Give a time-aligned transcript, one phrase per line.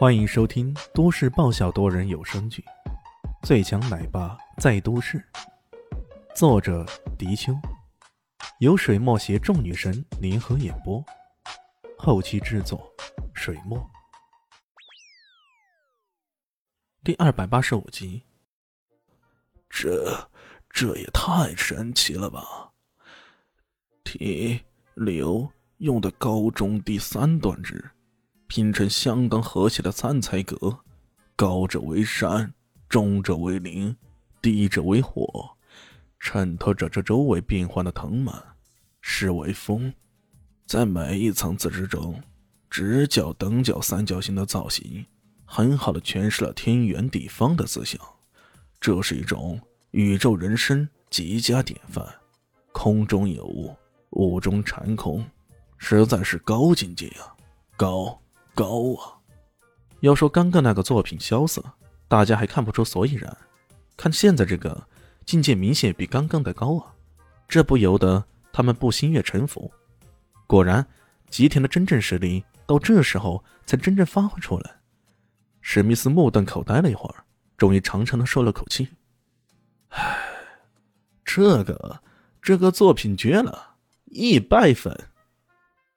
[0.00, 2.64] 欢迎收听都市爆笑多人有声剧
[3.46, 5.18] 《最强奶爸在都市》，
[6.34, 6.86] 作者：
[7.18, 7.52] 迪秋，
[8.60, 11.04] 由水墨携众女神联合演播，
[11.98, 12.90] 后期制作：
[13.34, 13.78] 水墨。
[17.04, 18.22] 第二百八十五集，
[19.68, 20.30] 这
[20.70, 22.72] 这也太神奇了吧！
[24.02, 24.62] 体
[24.94, 25.46] 流
[25.76, 27.90] 用的高中第三段纸。
[28.50, 30.76] 拼成相当和谐的三才格，
[31.36, 32.52] 高者为山，
[32.88, 33.96] 中者为林，
[34.42, 35.48] 低者为火，
[36.18, 38.34] 衬托着这周围变幻的藤蔓，
[39.00, 39.94] 是为风。
[40.66, 42.20] 在每一层次之中，
[42.68, 45.06] 直角、等角、三角形的造型，
[45.44, 48.00] 很好的诠释了天圆地方的思想。
[48.80, 49.60] 这是一种
[49.92, 52.04] 宇宙人生极佳典范。
[52.72, 53.72] 空中有物，
[54.10, 55.24] 物中禅空，
[55.78, 57.30] 实在是高境界啊！
[57.76, 58.20] 高。
[58.60, 59.16] 高啊！
[60.00, 61.64] 要说刚刚那个作品萧瑟，
[62.08, 63.34] 大家还看不出所以然。
[63.96, 64.86] 看现在这个
[65.24, 66.92] 境界，明显比刚刚的高啊！
[67.48, 68.22] 这不由得
[68.52, 69.72] 他们不心悦诚服。
[70.46, 70.86] 果然，
[71.30, 74.70] 吉田的真正实力到这时候才真正发挥出来。
[75.62, 77.24] 史密斯目瞪口呆了一会儿，
[77.56, 78.90] 终于长长的舒了口气
[79.88, 80.18] ：“唉，
[81.24, 82.02] 这个
[82.42, 84.94] 这个作品绝了，一百分！”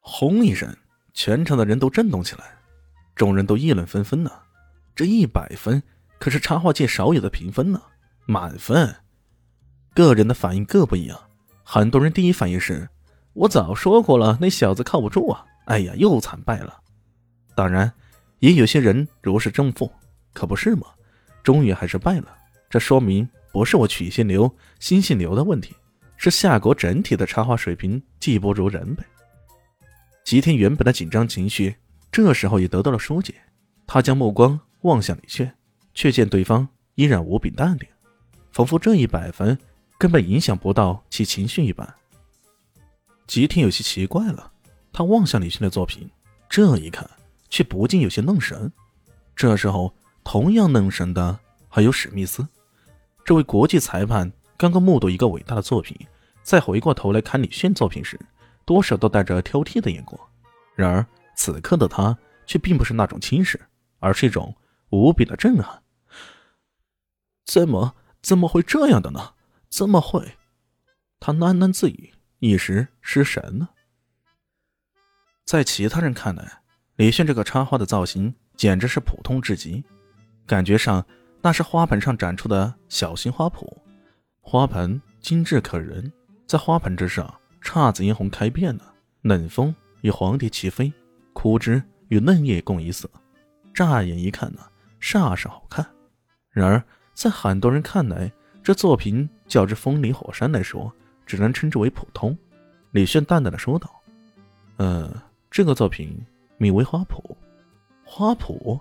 [0.00, 0.76] 轰一声。
[1.22, 2.44] 全场的人都震动起来，
[3.14, 4.30] 众人都议论纷纷呢。
[4.96, 5.82] 这一百分
[6.18, 7.82] 可是插画界少有的评分呢，
[8.24, 8.96] 满分。
[9.92, 11.20] 个人的反应各不一样，
[11.62, 12.88] 很多人第一反应是
[13.34, 16.80] ：“我早说过了，那小子靠不住啊！”哎呀，又惨败了。
[17.54, 17.92] 当然，
[18.38, 19.92] 也有些人如释重负，
[20.32, 20.86] 可不是吗？
[21.42, 22.34] 终于还是败了，
[22.70, 25.76] 这说明不是我曲线流、心性流的问题，
[26.16, 29.04] 是夏国整体的插画水平技不如人呗。
[30.30, 31.74] 吉田原本的紧张情绪，
[32.12, 33.34] 这时候也得到了疏解。
[33.84, 35.52] 他将目光望向李炫，
[35.92, 37.88] 却见对方依然无比淡定，
[38.52, 39.58] 仿佛这一百分
[39.98, 41.94] 根本影响不到其情绪一般。
[43.26, 44.52] 吉田有些奇怪了，
[44.92, 46.08] 他望向李炫的作品，
[46.48, 47.10] 这一看
[47.48, 48.72] 却不禁有些愣神。
[49.34, 51.36] 这时候，同样愣神的
[51.68, 52.46] 还有史密斯。
[53.24, 55.96] 这位国际裁判刚刚目睹一个伟大的作品，
[56.44, 58.16] 再回过头来看李炫作品时。
[58.66, 60.20] 多少都带着挑剔的眼光，
[60.80, 63.60] 然而此刻的他却并不是那种轻视，
[63.98, 64.56] 而是一种
[64.88, 65.82] 无比的震撼。
[67.44, 69.34] 怎么怎么会这样的呢？
[69.68, 70.36] 怎么会？
[71.20, 73.70] 他喃喃自语，一时失神了。
[75.44, 76.62] 在其他人看来，
[76.96, 79.84] 李炫这个插花的造型简直是普通至极，
[80.46, 81.04] 感觉上
[81.42, 83.66] 那是花盆上展出的小型花圃，
[84.40, 86.10] 花盆精致可人，
[86.46, 87.32] 在花盆之上。
[87.62, 90.92] 姹紫嫣红开遍了，冷风与黄蝶齐飞，
[91.32, 93.08] 枯枝与嫩叶共一色。
[93.72, 94.60] 乍眼一看呢，
[95.00, 95.86] 煞是好看。
[96.50, 96.82] 然而，
[97.14, 98.30] 在很多人看来，
[98.62, 100.92] 这作品较之风林火山来说，
[101.24, 102.36] 只能称之为普通。
[102.90, 103.88] 李炫淡淡的说道
[104.78, 106.20] ：“呃，这个作品
[106.58, 107.22] 名为《花圃》，
[108.04, 108.80] 花圃，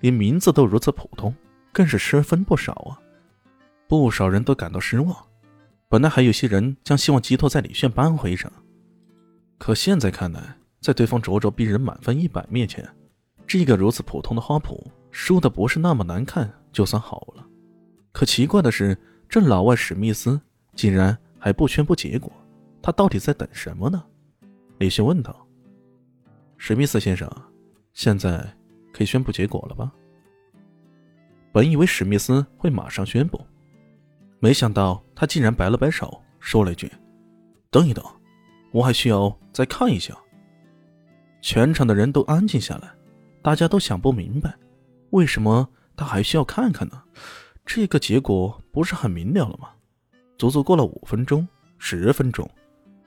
[0.00, 1.34] 连名字都如此普通，
[1.72, 3.00] 更是失分不少啊！
[3.88, 5.16] 不少人都感到失望。”
[5.88, 8.52] 本来还有些人将希望寄托在李炫扳回上，
[9.58, 12.88] 可现在看来，在对方咄咄逼人满分一百面前，
[13.46, 14.78] 这个如此普通的花圃
[15.10, 17.46] 输的不是那么难看就算好了。
[18.12, 18.96] 可奇怪的是，
[19.28, 20.40] 这老外史密斯
[20.74, 22.30] 竟然还不宣布结果，
[22.82, 24.04] 他到底在等什么呢？
[24.78, 25.46] 李炫问道。
[26.58, 27.30] 史密斯先生，
[27.92, 28.38] 现在
[28.92, 29.92] 可以宣布结果了吧？
[31.52, 33.40] 本以为史密斯会马上宣布。
[34.38, 36.92] 没想到他竟然摆了摆手，说了一句
[37.70, 38.04] ：“等一等，
[38.76, 40.14] 我还需要再看一下。”
[41.40, 42.92] 全场的人都安静下来，
[43.40, 44.54] 大家都想不明白，
[45.10, 45.66] 为什么
[45.96, 47.02] 他还需要看看呢？
[47.64, 49.70] 这个结果不是很明了了吗？
[50.36, 51.48] 足足过了五分钟、
[51.78, 52.48] 十分钟，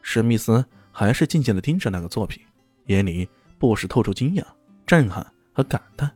[0.02, 2.44] 史密斯还是静静的盯着那个作品，
[2.88, 4.44] 眼里不时透出惊讶、
[4.88, 6.10] 震撼和感叹。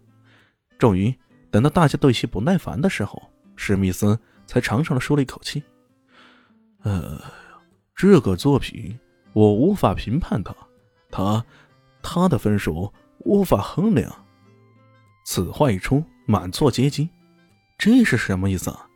[0.80, 1.14] 终于，
[1.52, 3.22] 等到大家都有些不耐烦的时候，
[3.56, 4.18] 史密斯。
[4.46, 5.64] 才长长的舒了一口气。
[6.82, 7.18] 呃，
[7.96, 9.00] 这个作品
[9.34, 10.56] 我无法评判他，
[11.10, 11.46] 他
[12.02, 14.12] 他的分数无法衡量。
[15.26, 17.10] 此话一出，满座皆惊。
[17.78, 18.88] 这是什么意思啊？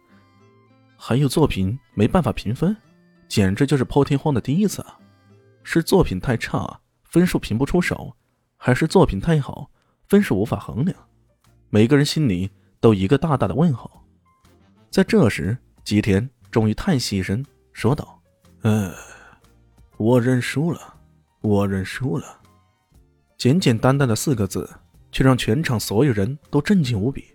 [0.95, 2.75] 还有作品没办法评分，
[3.27, 4.97] 简直就是破天荒的第一次啊！
[5.63, 8.15] 是作品太差，分数评不出手，
[8.57, 9.69] 还是作品太好，
[10.07, 10.97] 分数无法衡量？
[11.69, 12.49] 每个人心里
[12.79, 14.05] 都一个大大的问号。
[14.89, 18.21] 在这时，吉田终于叹息一声，说道
[18.63, 18.93] ：“呃，
[19.97, 20.79] 我认输了，
[21.41, 22.39] 我认输了。”
[23.37, 24.69] 简简单单的四个字，
[25.11, 27.25] 却让全场所有人都震惊无比。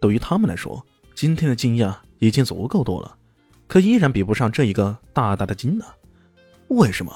[0.00, 3.16] 对于他们来说，今天的惊讶已经足够多了，
[3.66, 5.84] 可依然比不上这一个大大的惊呢。
[6.68, 7.12] 为什么？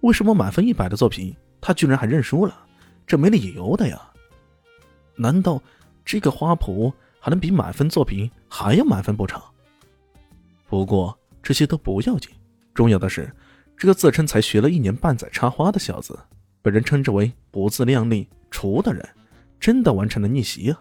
[0.00, 2.66] 为什么满分一百的作品，他居然还认输了？
[3.06, 4.00] 这没理由的呀！
[5.16, 5.62] 难道
[6.04, 9.40] 这个花圃还能比满分作品还要满分不成？
[10.68, 12.30] 不过这些都不要紧，
[12.72, 13.32] 重要的是，
[13.76, 16.18] 这个自称才学了一年半载插花的小子，
[16.62, 19.06] 被人称之为不自量力、厨的人，
[19.58, 20.80] 真的完成了逆袭啊！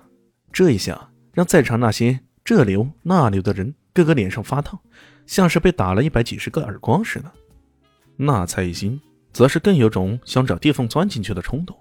[0.51, 4.79] 这一下让在场那些这流那流的人个个脸上发烫，
[5.25, 7.31] 像是被打了一百几十个耳光似的。
[8.15, 9.01] 那蔡一心
[9.31, 11.75] 则是更有种想找地缝钻进去的冲动。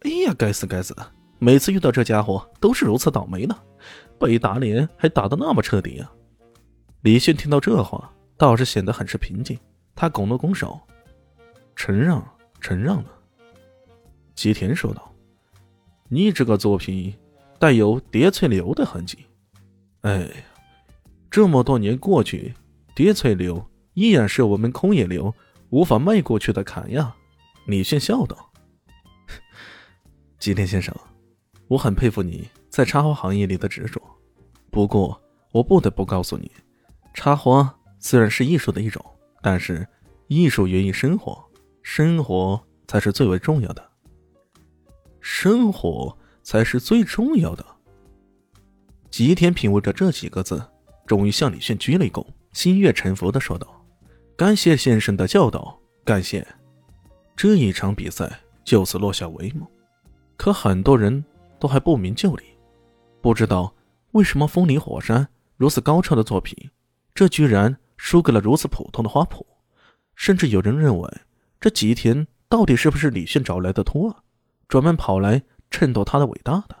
[0.00, 0.96] 哎呀，该死该死！
[1.38, 3.56] 每次遇到这家伙都是如此倒霉呢，
[4.18, 6.10] 被打脸还打得那么彻底啊！
[7.02, 9.56] 李迅听到这话，倒是显得很是平静。
[10.00, 10.80] 他拱了拱手，
[11.74, 12.24] 承让，
[12.60, 13.10] 承让了。
[14.32, 15.12] 吉田说道
[16.08, 17.12] ：“你这个作品
[17.58, 19.18] 带有叠翠流的痕迹。
[20.02, 20.30] 哎呀，
[21.28, 22.54] 这么多年过去，
[22.94, 25.34] 叠翠流依然是我们空野流。”
[25.70, 27.14] 无法迈过去的坎呀，
[27.66, 28.52] 李炫笑道
[30.38, 30.94] ：“吉田先生，
[31.66, 34.00] 我很佩服你在插花行业里的执着。
[34.70, 35.20] 不过，
[35.50, 36.52] 我不得不告诉你，
[37.12, 39.04] 插花虽然是艺术的一种，
[39.42, 39.86] 但是
[40.26, 41.44] 艺术源于生活，
[41.82, 43.90] 生活才是最为重要的。
[45.20, 47.64] 生活才是最重要的。”
[49.10, 50.62] 吉田品味着这几个字，
[51.06, 53.66] 终于向李炫鞠了一躬，心悦诚服的说道。
[54.36, 56.46] 感谢先生的教导，感谢。
[57.34, 59.66] 这一场比赛就此落下帷幕。
[60.36, 61.24] 可很多人
[61.58, 62.44] 都还不明就里，
[63.20, 63.74] 不知道
[64.12, 65.24] 为什么《风林火山》
[65.56, 66.56] 如此高超的作品，
[67.14, 69.44] 这居然输给了如此普通的花圃。
[70.14, 71.20] 甚至有人认为，
[71.60, 74.22] 这吉田到底是不是李炫找来的托啊，
[74.66, 76.76] 专门跑来衬托他的伟大的？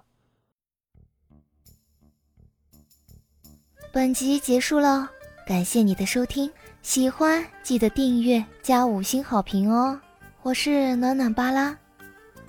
[3.92, 5.10] 本集结束了，
[5.46, 6.50] 感谢你的收听。
[6.82, 10.00] 喜欢记得订阅加五星好评哦！
[10.42, 11.76] 我是暖暖巴拉，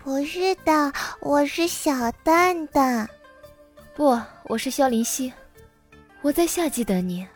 [0.03, 3.09] 不是的，我是小蛋蛋，
[3.95, 5.33] 不，我是萧林希，
[6.21, 7.27] 我在夏季等你。